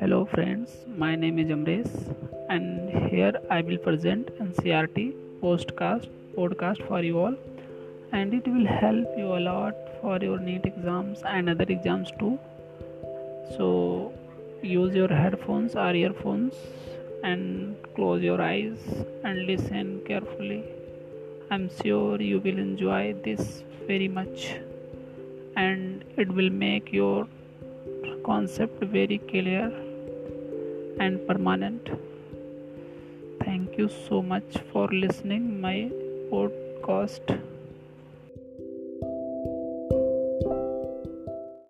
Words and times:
Hello 0.00 0.24
friends, 0.24 0.70
my 0.96 1.14
name 1.14 1.38
is 1.38 1.48
Amresh 1.48 1.90
and 2.48 2.88
here 3.10 3.34
I 3.50 3.60
will 3.60 3.76
present 3.76 4.28
NCERT 4.42 5.12
postcast 5.42 6.08
podcast 6.34 6.80
for 6.88 7.02
you 7.02 7.18
all 7.18 7.34
and 8.10 8.32
it 8.32 8.48
will 8.48 8.64
help 8.64 9.18
you 9.18 9.26
a 9.38 9.40
lot 9.48 9.74
for 10.00 10.16
your 10.22 10.38
NEET 10.38 10.64
exams 10.64 11.20
and 11.26 11.50
other 11.50 11.66
exams 11.68 12.10
too. 12.18 12.38
So 13.58 14.10
use 14.62 14.94
your 14.94 15.08
headphones 15.08 15.76
or 15.76 15.92
earphones 15.94 16.54
and 17.22 17.76
close 17.94 18.22
your 18.22 18.40
eyes 18.40 18.78
and 19.22 19.46
listen 19.46 20.00
carefully. 20.06 20.64
I'm 21.50 21.68
sure 21.82 22.18
you 22.22 22.40
will 22.40 22.58
enjoy 22.58 23.16
this 23.22 23.64
very 23.86 24.08
much 24.08 24.54
and 25.56 26.02
it 26.16 26.32
will 26.32 26.48
make 26.48 26.90
your 26.90 27.28
concept 28.24 28.82
very 28.84 29.18
clear 29.18 29.70
and 30.98 31.26
permanent. 31.26 31.88
Thank 33.44 33.78
you 33.78 33.88
so 33.88 34.22
much 34.22 34.58
for 34.72 34.86
listening 34.88 35.60
my 35.60 35.90
podcast 36.30 37.40